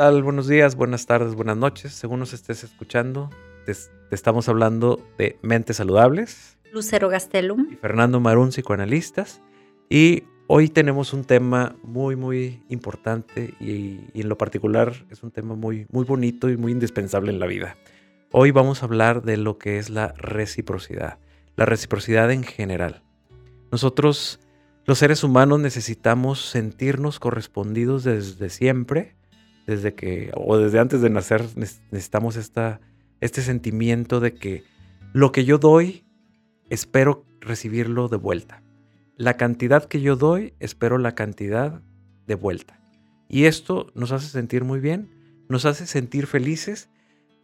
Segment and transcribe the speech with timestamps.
[0.00, 0.22] tal?
[0.22, 1.92] Buenos días, buenas tardes, buenas noches.
[1.92, 3.28] Según nos estés escuchando,
[3.66, 6.56] te, te estamos hablando de Mentes Saludables.
[6.72, 7.68] Lucero Gastelum.
[7.70, 9.42] Y Fernando Marún, psicoanalistas.
[9.90, 15.32] Y hoy tenemos un tema muy, muy importante y, y, en lo particular es un
[15.32, 17.76] tema muy, muy bonito y muy indispensable en la vida.
[18.32, 21.18] Hoy vamos a hablar de lo que es la reciprocidad,
[21.56, 23.02] la reciprocidad en general.
[23.70, 24.40] Nosotros,
[24.86, 29.19] los seres humanos, necesitamos sentirnos correspondidos desde siempre
[29.70, 32.80] desde que, o desde antes de nacer, necesitamos esta,
[33.20, 34.64] este sentimiento de que
[35.12, 36.04] lo que yo doy,
[36.70, 38.64] espero recibirlo de vuelta.
[39.16, 41.82] La cantidad que yo doy, espero la cantidad
[42.26, 42.80] de vuelta.
[43.28, 45.08] Y esto nos hace sentir muy bien,
[45.48, 46.90] nos hace sentir felices,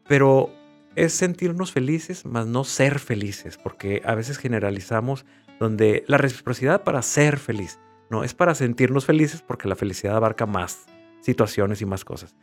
[0.09, 0.51] pero
[0.97, 5.27] es sentirnos felices, más no ser felices, porque a veces generalizamos
[5.61, 7.79] donde la reciprocidad para ser feliz,
[8.11, 10.87] no, es para sentirnos felices porque la felicidad abarca más
[11.21, 12.37] situaciones y más cosas.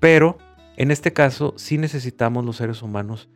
[0.00, 0.38] Pero
[0.76, 3.28] en este caso sí necesitamos los seres humanos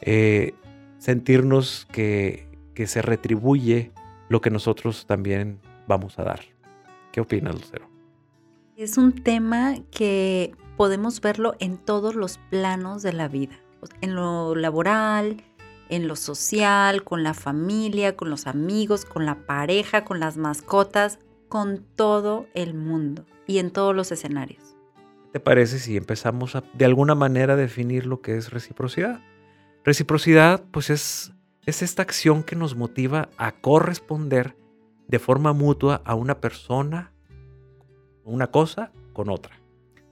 [0.00, 0.54] eh,
[0.98, 3.92] sentirnos que, que, se retribuye
[4.28, 6.40] lo que nosotros también vamos a dar.
[7.12, 7.88] ¿Qué opinas, Lucero?
[8.76, 13.58] Es un tema que podemos verlo en todos los planos de la vida,
[14.00, 15.42] en lo laboral,
[15.88, 21.18] en lo social, con la familia, con los amigos, con la pareja, con las mascotas,
[21.48, 24.76] con todo el mundo y en todos los escenarios.
[25.32, 29.20] ¿Te parece si empezamos a de alguna manera definir lo que es reciprocidad?
[29.84, 31.32] Reciprocidad pues es,
[31.66, 34.56] es esta acción que nos motiva a corresponder
[35.08, 37.12] de forma mutua a una persona,
[38.24, 39.60] una cosa con otra.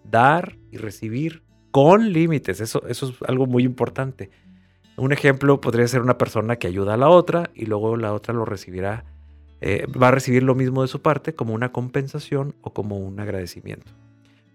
[0.04, 4.30] Dar y recibir con límites, eso, eso es algo muy importante.
[4.96, 8.34] Un ejemplo podría ser una persona que ayuda a la otra y luego la otra
[8.34, 9.04] lo recibirá
[9.64, 13.20] eh, va a recibir lo mismo de su parte como una compensación o como un
[13.20, 13.92] agradecimiento.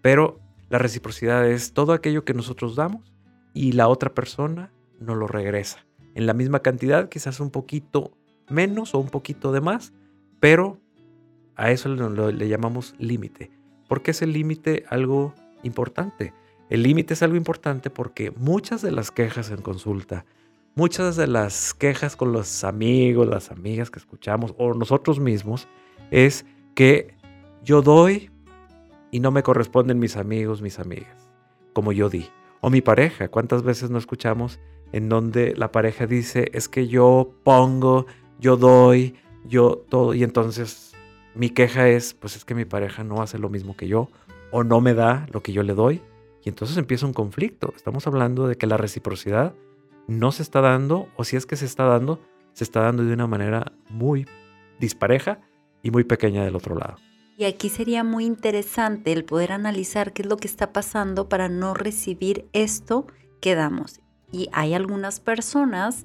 [0.02, 3.10] Pero la reciprocidad es todo aquello que nosotros damos
[3.54, 5.86] y la otra persona nos lo regresa.
[6.14, 8.12] En la misma cantidad, quizás un poquito
[8.50, 9.94] menos o un poquito de más,
[10.40, 10.78] pero
[11.56, 13.50] a eso le, le llamamos límite.
[13.88, 16.34] ¿Por qué es el límite algo importante?
[16.68, 20.26] El límite es algo importante porque muchas de las quejas en consulta,
[20.78, 25.66] muchas de las quejas con los amigos, las amigas que escuchamos o nosotros mismos
[26.12, 26.46] es
[26.76, 27.16] que
[27.64, 28.30] yo doy
[29.10, 31.32] y no me corresponden mis amigos, mis amigas,
[31.72, 32.28] como yo di.
[32.60, 34.60] O mi pareja, ¿cuántas veces no escuchamos
[34.92, 38.06] en donde la pareja dice, es que yo pongo,
[38.38, 39.16] yo doy,
[39.48, 40.92] yo todo, y entonces
[41.34, 44.10] mi queja es, pues es que mi pareja no hace lo mismo que yo,
[44.52, 46.02] o no me da lo que yo le doy,
[46.44, 47.74] y entonces empieza un conflicto.
[47.74, 49.54] Estamos hablando de que la reciprocidad
[50.08, 52.18] no se está dando, o si es que se está dando,
[52.54, 54.26] se está dando de una manera muy
[54.80, 55.38] dispareja
[55.82, 56.96] y muy pequeña del otro lado.
[57.36, 61.48] Y aquí sería muy interesante el poder analizar qué es lo que está pasando para
[61.48, 63.06] no recibir esto
[63.40, 64.00] que damos.
[64.32, 66.04] Y hay algunas personas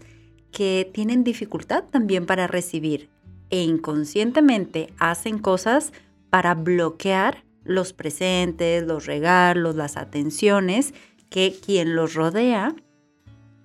[0.52, 3.10] que tienen dificultad también para recibir
[3.50, 5.92] e inconscientemente hacen cosas
[6.30, 10.94] para bloquear los presentes, los regalos, las atenciones
[11.30, 12.76] que quien los rodea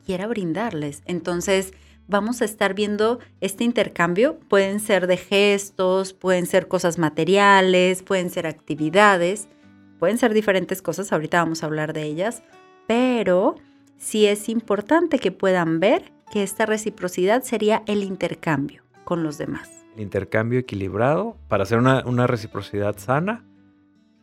[0.09, 1.03] quiera brindarles.
[1.05, 1.75] Entonces,
[2.07, 4.39] vamos a estar viendo este intercambio.
[4.49, 9.51] Pueden ser de gestos, pueden ser cosas materiales, pueden ser actividades,
[9.99, 12.43] pueden ser diferentes cosas, ahorita vamos a hablar de ellas,
[12.87, 13.57] pero
[13.99, 19.69] sí es importante que puedan ver que esta reciprocidad sería el intercambio con los demás.
[19.95, 23.45] El intercambio equilibrado, para hacer una, una reciprocidad sana,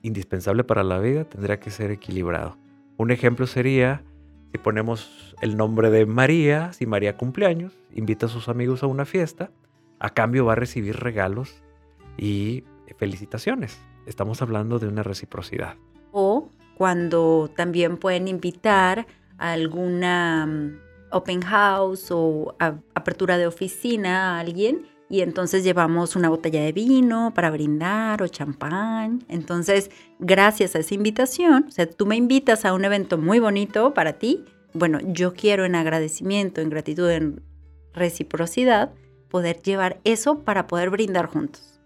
[0.01, 2.57] indispensable para la vida, tendría que ser equilibrado.
[2.97, 4.03] Un ejemplo sería
[4.55, 9.03] si ponemos el nombre de María, si María cumpleaños, invita a sus amigos a una
[9.03, 9.51] fiesta,
[9.99, 11.61] a cambio va a recibir regalos
[12.17, 12.63] y
[12.97, 13.77] felicitaciones.
[14.05, 15.75] Estamos hablando de una reciprocidad.
[16.13, 19.07] O cuando también pueden invitar
[19.37, 20.79] a alguna mm,
[21.11, 22.55] open house o
[22.93, 28.27] apertura de oficina a alguien y entonces llevamos una botella de vino para brindar o
[28.27, 29.23] champán.
[29.27, 33.93] Entonces, gracias a esa invitación, o sea, tú me invitas a un evento muy bonito
[33.93, 34.43] para ti,
[34.73, 37.41] bueno, yo quiero en agradecimiento, en gratitud, en
[37.93, 38.91] reciprocidad,
[39.29, 41.79] poder llevar eso para poder brindar juntos.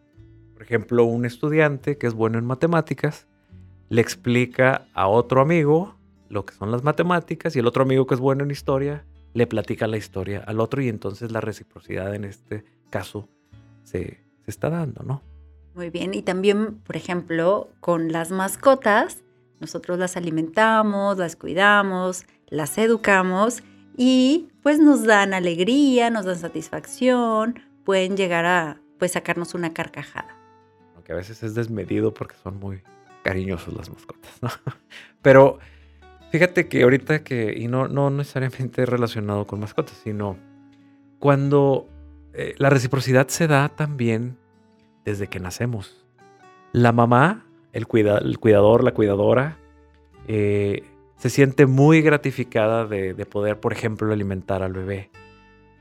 [0.53, 3.27] Por ejemplo, un estudiante que es bueno en matemáticas
[3.89, 5.95] le explica a otro amigo
[6.29, 9.47] lo que son las matemáticas y el otro amigo que es bueno en historia le
[9.47, 13.27] platica la historia al otro y entonces la reciprocidad en este caso
[13.83, 15.21] se, está dando, ¿no?
[15.75, 19.23] Muy bien, y también, por ejemplo, con las mascotas,
[19.59, 23.63] nosotros las alimentamos, las cuidamos, las educamos
[23.95, 30.35] y pues nos dan alegría, nos dan satisfacción, pueden llegar a pues sacarnos una carcajada.
[30.95, 32.81] Aunque a veces es desmedido porque son muy,
[33.23, 34.49] cariñosos las mascotas, ¿no?
[35.21, 35.59] Pero
[36.31, 40.37] fíjate que ahorita que, y no, no necesariamente relacionado con mascotas, sino
[41.19, 41.87] cuando
[42.41, 44.37] eh, la reciprocidad se da también
[45.03, 46.05] desde que nacemos.
[46.71, 49.57] La mamá, el, el cuidador, la cuidadora,
[50.25, 50.83] eh,
[51.17, 55.09] se siente muy gratificada de, de, poder, por ejemplo, alimentar al bebé.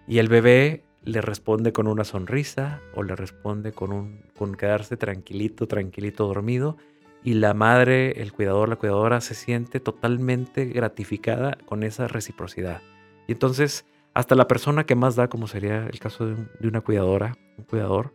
[0.08, 4.96] Y el bebé le responde con una sonrisa o le responde con, un, con quedarse
[4.96, 6.76] tranquilito, tranquilito dormido.
[7.22, 12.82] Y la madre, el cuidador, la cuidadora se siente totalmente gratificada con esa reciprocidad.
[13.28, 13.84] Y entonces,
[14.18, 18.12] hasta la persona que más da, como sería el caso de, una cuidadora, un cuidador,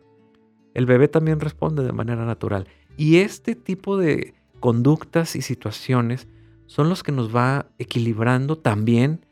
[0.74, 2.68] el bebé también responde de manera natural.
[2.98, 6.28] Y este tipo de conductas y situaciones
[6.66, 9.24] son los que nos va equilibrando también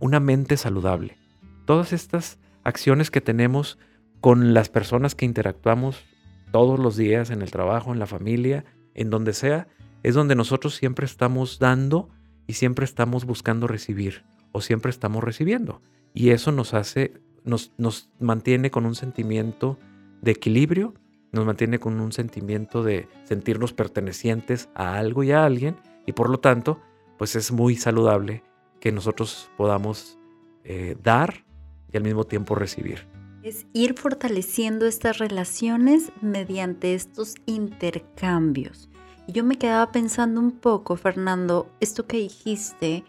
[0.00, 1.16] una mente saludable.
[1.64, 3.78] Todas estas acciones que tenemos
[4.20, 6.02] con las personas que interactuamos
[6.50, 8.64] todos los días en el trabajo, en la familia,
[8.94, 9.68] en donde sea,
[10.02, 12.08] es donde nosotros siempre estamos dando
[12.48, 15.82] y siempre estamos buscando recibir o siempre estamos recibiendo.
[16.16, 17.12] Y eso nos hace,
[17.44, 19.78] nos, nos mantiene con un sentimiento
[20.22, 20.94] de equilibrio,
[21.30, 25.76] nos mantiene con un sentimiento de sentirnos pertenecientes a algo y a alguien
[26.06, 26.80] y por lo tanto
[27.18, 28.42] pues es muy saludable
[28.80, 30.18] que nosotros podamos
[30.64, 31.44] eh, dar
[31.92, 33.06] y al mismo tiempo recibir.
[33.42, 38.88] Es ir fortaleciendo estas relaciones mediante estos intercambios.
[39.26, 43.04] Y yo me quedaba pensando un poco, Fernando, esto que dijiste,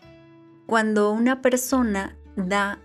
[0.65, 2.80] cuando una persona da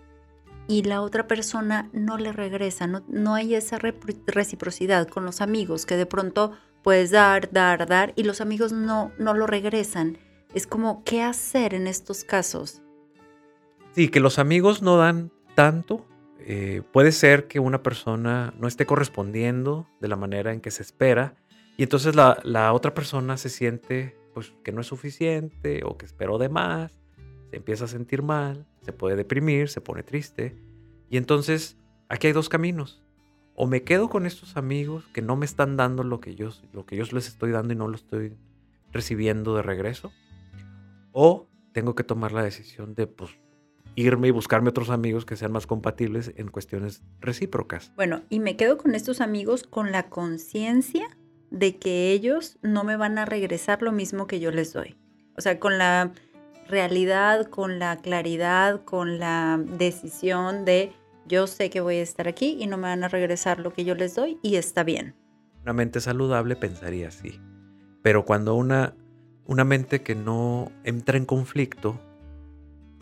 [0.72, 5.84] y la otra persona no le regresa, no, no hay esa reciprocidad con los amigos,
[5.84, 6.52] que de pronto
[6.82, 10.16] puedes dar, dar, dar y los amigos no, no lo regresan.
[10.54, 12.80] Es como, ¿qué hacer en estos casos?
[13.94, 16.06] Sí, que los amigos no dan tanto.
[16.38, 20.82] Eh, puede ser que una persona no esté correspondiendo de la manera en que se
[20.82, 21.34] espera
[21.76, 26.06] y entonces la, la otra persona se siente pues que no es suficiente o que
[26.06, 27.01] esperó de más,
[27.52, 30.56] empieza a sentir mal, se puede deprimir, se pone triste
[31.08, 31.76] y entonces
[32.08, 33.02] aquí hay dos caminos.
[33.54, 36.86] O me quedo con estos amigos que no me están dando lo que yo, lo
[36.86, 38.34] que yo les estoy dando y no lo estoy
[38.92, 40.12] recibiendo de regreso
[41.12, 43.30] o tengo que tomar la decisión de pues,
[43.94, 47.92] irme y buscarme otros amigos que sean más compatibles en cuestiones recíprocas.
[47.96, 51.06] Bueno, y me quedo con estos amigos con la conciencia
[51.50, 54.96] de que ellos no me van a regresar lo mismo que yo les doy.
[55.36, 56.12] O sea, con la
[56.72, 60.92] realidad, con la claridad, con la decisión de
[61.26, 63.84] yo sé que voy a estar aquí y no me van a regresar lo que
[63.84, 65.14] yo les doy y está bien.
[65.62, 67.40] Una mente saludable pensaría así.
[68.02, 68.96] Pero cuando una
[69.46, 72.00] una mente que no entra en conflicto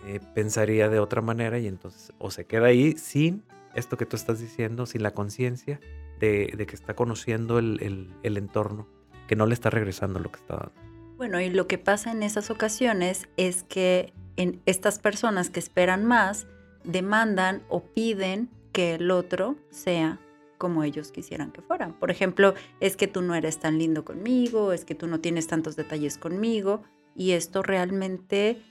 [0.06, 3.44] eh, pensaría de otra manera y entonces o se queda ahí sin
[3.74, 5.80] esto que tú estás diciendo, sin la conciencia
[6.18, 8.88] de, que está conociendo el, el, entorno,
[9.28, 10.89] que no le está regresando lo que está dando.
[11.20, 16.02] Bueno, y lo que pasa en esas ocasiones es que en estas personas que esperan
[16.02, 16.46] más
[16.82, 20.18] demandan o piden que el otro sea
[20.56, 21.92] como ellos quisieran que fueran.
[21.92, 25.46] Por ejemplo, es que tú no eres tan lindo conmigo, es que tú no tienes
[25.46, 26.84] tantos detalles conmigo
[27.14, 28.62] y esto realmente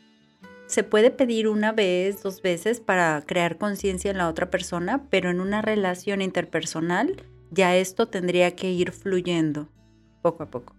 [0.66, 5.30] se puede pedir una vez, dos veces para crear conciencia en la otra persona, pero
[5.30, 9.70] en una relación interpersonal ya esto tendría que ir fluyendo
[10.24, 10.76] poco a poco.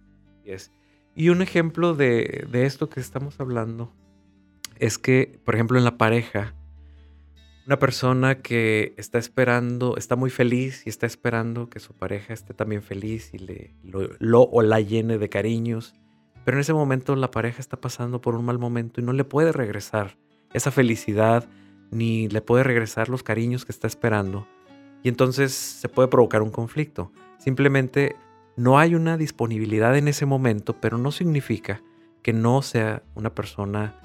[1.21, 3.93] Y un ejemplo de, de esto que estamos hablando
[4.79, 6.55] es que, por ejemplo, en la pareja,
[7.67, 12.55] una persona que está esperando, está muy feliz y está esperando que su pareja esté
[12.55, 15.93] también feliz y le, lo, o la llene de cariños.
[16.43, 19.23] Pero en ese momento la pareja está pasando por un mal momento y no le
[19.23, 20.17] puede regresar
[20.55, 21.47] esa felicidad
[21.91, 24.47] ni le puede regresar los cariños que está esperando.
[25.03, 27.11] Y entonces se puede provocar un conflicto.
[27.37, 28.15] Simplemente
[28.55, 31.81] no hay una disponibilidad en ese momento, pero no significa
[32.21, 33.99] que no sea una persona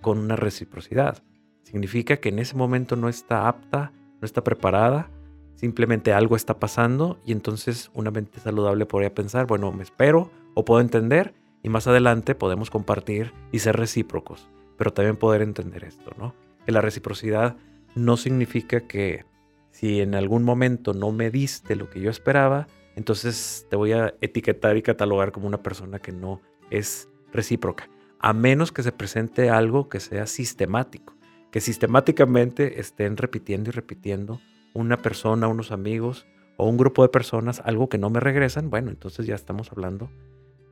[0.00, 1.22] con una reciprocidad.
[1.62, 5.10] Significa que en ese momento no está apta, no está preparada,
[5.54, 10.64] simplemente algo está pasando y entonces una mente saludable podría pensar, bueno, me espero o
[10.64, 16.10] puedo entender y más adelante podemos compartir y ser recíprocos, pero también poder entender esto,
[16.18, 16.34] ¿no?
[16.66, 17.56] Que la reciprocidad
[17.94, 19.24] no significa que
[19.70, 24.14] si en algún momento no me diste lo que yo esperaba, entonces te voy a
[24.20, 29.50] etiquetar y catalogar como una persona que no es recíproca, a menos que se presente
[29.50, 31.14] algo que sea sistemático
[31.54, 34.40] que sistemáticamente estén repitiendo y repitiendo
[34.72, 38.90] una persona, unos amigos o un grupo de personas algo que no me regresan, bueno,
[38.90, 40.10] entonces ya estamos hablando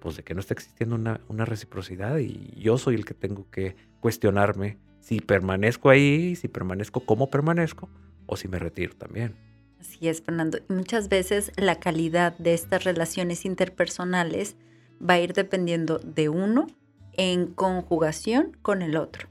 [0.01, 3.49] pues de que no está existiendo una, una reciprocidad y yo soy el que tengo
[3.49, 7.89] que cuestionarme si permanezco ahí, si permanezco como permanezco
[8.27, 9.37] o si me retiro también.
[9.83, 10.59] Así es, Fernando.
[10.69, 14.55] Muchas veces la calidad de estas relaciones interpersonales
[15.01, 16.69] va a ir dependiendo de uno
[17.15, 19.29] en conjugación con el otro.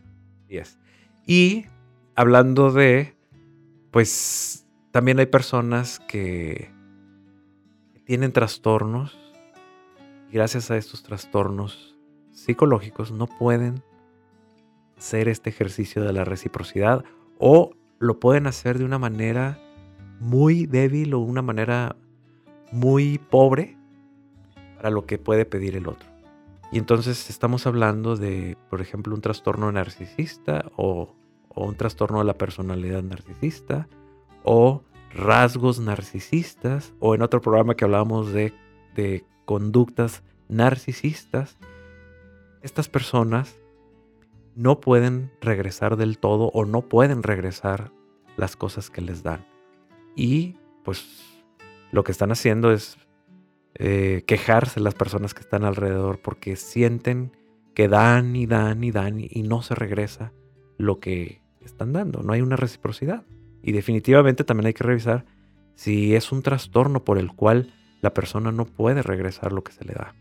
[1.26, 1.68] Y
[2.16, 3.16] hablando de,
[3.92, 6.70] pues también hay personas que
[8.04, 9.18] tienen trastornos
[10.30, 11.98] y gracias a estos trastornos
[12.34, 13.86] psicológicos no pueden
[14.98, 17.06] hacer este ejercicio de la reciprocidad
[17.38, 19.58] o lo pueden hacer de una manera
[20.22, 21.96] muy débil o una manera
[22.72, 23.76] muy pobre
[24.78, 26.08] para lo que puede pedir el otro.
[26.72, 31.16] Y entonces estamos hablando de, por ejemplo, un trastorno narcisista o,
[31.54, 33.90] un trastorno de la personalidad narcisista
[34.44, 38.54] o rasgos narcisistas o en otro programa que hablábamos de,
[38.96, 41.58] de conductas narcisistas.
[42.62, 43.60] Estas personas
[44.56, 47.92] no pueden regresar del todo o no pueden regresar
[48.38, 49.51] las cosas que les dan.
[50.16, 51.06] Y pues
[51.92, 52.98] lo que están haciendo es
[53.76, 57.36] eh, quejarse las personas que están alrededor porque sienten
[57.74, 60.34] que dan y dan y dan y no se regresa
[60.78, 62.22] lo que están dando.
[62.24, 63.24] No hay una reciprocidad.
[63.64, 65.26] Y definitivamente también hay que revisar
[65.76, 69.86] si es un trastorno por el cual la persona no puede regresar lo que se
[69.86, 70.16] le da.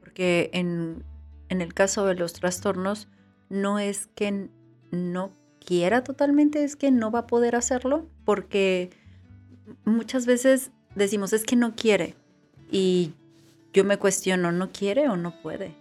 [0.00, 1.04] Porque en,
[1.48, 3.08] en el caso de los trastornos,
[3.48, 4.48] no es que
[4.90, 5.30] no
[5.64, 8.90] quiera totalmente, es que no va a poder hacerlo, porque
[9.84, 12.14] muchas veces decimos, es que no quiere.
[12.70, 13.12] Y
[13.72, 15.74] yo me cuestiono, ¿no quiere o no puede?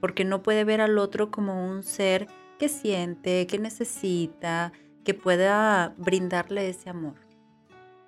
[0.00, 2.28] Porque no puede ver al otro como un ser
[2.58, 4.72] que siente, que necesita,
[5.04, 7.14] que pueda brindarle ese amor.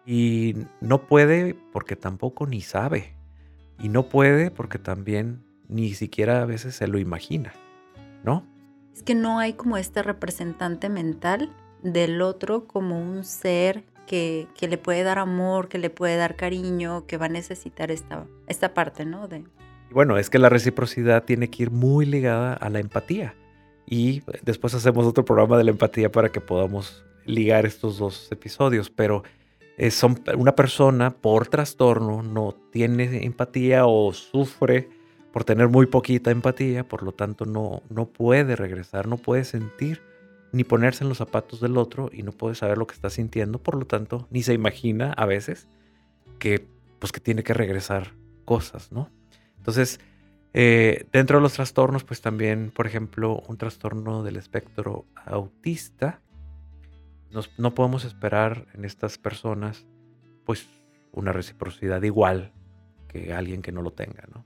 [0.04, 3.14] Y no puede porque tampoco ni sabe.
[3.82, 7.52] Y no puede porque también ni siquiera a veces se lo imagina,
[8.24, 8.46] ¿no?
[8.94, 14.78] Es que no hay como este representante mental del otro como un ser que, le
[14.78, 19.04] puede dar amor, que le puede dar cariño, que va a necesitar esta, esta parte,
[19.04, 19.28] ¿no?
[19.28, 19.44] De...
[19.90, 23.34] Bueno, es que la reciprocidad tiene que ir muy ligada a la empatía.
[23.86, 28.90] Y después hacemos otro programa de la empatía para que podamos ligar estos dos episodios.
[28.90, 29.22] Pero
[29.76, 29.90] eh,
[30.36, 34.88] una persona por trastorno no tiene empatía o sufre
[35.32, 40.00] por tener muy poquita empatía, por lo tanto no, no puede regresar, no puede sentir
[40.56, 43.62] ni ponerse en los zapatos del otro y no puede saber lo que está sintiendo,
[43.62, 45.68] por lo tanto ni se imagina a veces
[46.38, 46.66] que
[46.98, 48.12] pues que tiene que regresar
[48.46, 49.10] cosas, ¿no?
[49.58, 50.00] Entonces,
[50.54, 56.22] eh, dentro de los trastornos, pues también, por ejemplo, un trastorno del espectro autista,
[57.58, 59.86] no podemos esperar en estas personas,
[60.46, 60.66] pues,
[61.12, 62.52] una reciprocidad igual
[63.08, 64.44] que alguien que no lo tenga, ¿no?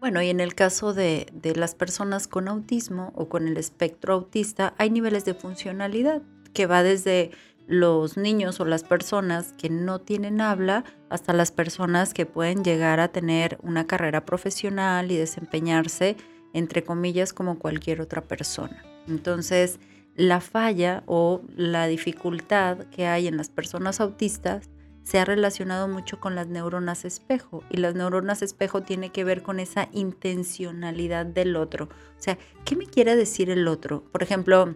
[0.00, 4.72] Bueno, y en el caso de, las personas con autismo o con el espectro autista,
[4.78, 6.22] hay niveles de funcionalidad
[6.54, 7.32] que va desde
[7.66, 12.98] los niños o las personas que no tienen habla hasta las personas que pueden llegar
[12.98, 16.16] a tener una carrera profesional y desempeñarse,
[16.54, 18.82] entre comillas, como cualquier otra persona.
[19.06, 19.80] Entonces,
[20.16, 24.70] la falla o la dificultad que hay en las personas autistas
[25.02, 29.42] se ha relacionado mucho con las neuronas espejo y las neuronas espejo tiene que ver
[29.42, 31.86] con esa intencionalidad del otro.
[31.86, 34.04] O sea, ¿qué me quiere decir el otro?
[34.12, 34.74] Por ejemplo,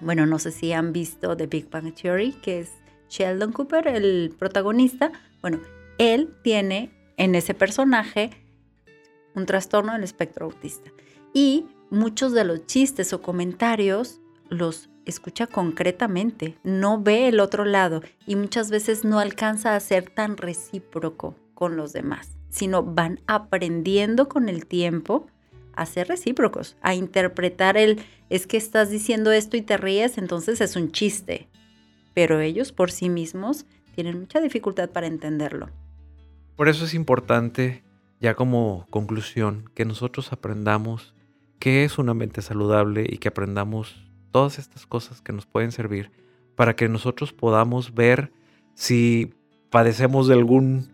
[0.00, 2.70] bueno, no sé si han visto The Big Bang Theory, que es
[3.08, 5.12] Sheldon Cooper, el protagonista.
[5.40, 5.60] Bueno,
[5.98, 8.30] él tiene en ese personaje
[9.34, 10.90] un trastorno del espectro autista.
[11.32, 18.02] Y muchos de los chistes o comentarios los escucha concretamente, no ve el otro lado
[18.26, 24.28] y muchas veces no alcanza a ser tan recíproco con los demás, sino van aprendiendo
[24.28, 25.26] con el tiempo
[25.74, 30.60] a ser recíprocos, a interpretar el es que estás diciendo esto y te ríes, entonces
[30.60, 31.48] es un chiste.
[32.14, 35.70] Pero ellos por sí mismos tienen mucha dificultad para entenderlo.
[36.56, 37.82] Por eso es importante,
[38.20, 41.14] ya como conclusión, que nosotros aprendamos
[41.58, 44.01] qué es una mente saludable y que aprendamos
[44.32, 46.10] todas estas cosas que nos pueden servir
[46.56, 48.32] para que nosotros podamos ver
[48.74, 49.34] si
[49.70, 50.92] padecemos de algún,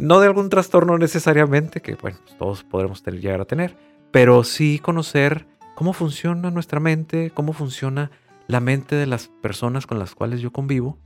[0.00, 3.76] no de algún trastorno necesariamente, que bueno, pues todos podremos tener, llegar a tener,
[4.10, 8.10] pero sí conocer cómo funciona nuestra mente, cómo funciona
[8.48, 10.98] la mente de las personas con las cuales yo convivo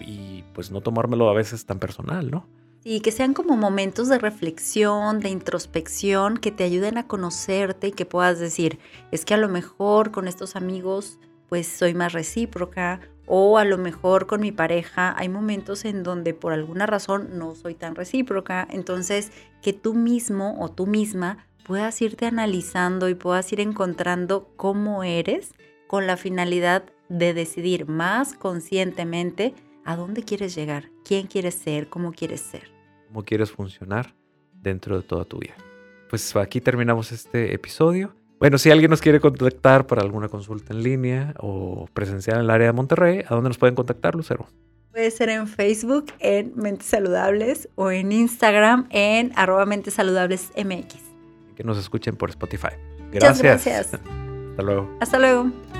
[0.00, 2.48] y, y pues no tomármelo a veces tan personal, ¿no?
[2.86, 7.92] Y que sean como momentos de reflexión, de introspección, que te ayuden a conocerte y
[7.92, 8.78] que puedas decir,
[9.10, 13.78] es que a lo mejor con estos amigos pues soy más recíproca o a lo
[13.78, 18.68] mejor con mi pareja hay momentos en donde por alguna razón no soy tan recíproca.
[18.70, 25.04] Entonces, que tú mismo o tú misma puedas irte analizando y puedas ir encontrando cómo
[25.04, 25.54] eres
[25.86, 29.54] con la finalidad de decidir más conscientemente
[29.86, 32.73] a dónde quieres llegar, quién quieres ser, cómo quieres ser
[33.14, 34.12] cómo quieres funcionar
[34.60, 35.54] dentro de toda tu vida.
[36.10, 38.12] pues aquí terminamos este episodio.
[38.40, 42.50] Bueno, si alguien nos quiere contactar para alguna consulta en línea o presencial en el
[42.50, 44.48] área de Monterrey, ¿a dónde nos pueden contactar, Lucero?
[44.90, 50.96] Puede ser en Facebook en Mentes Saludables o en Instagram en arroba Mentes Saludables MX.
[51.54, 52.74] Que nos escuchen por Spotify.
[53.12, 53.36] Gracias.
[53.36, 53.94] Muchas gracias.
[54.50, 54.96] Hasta luego.
[55.00, 55.73] Hasta luego.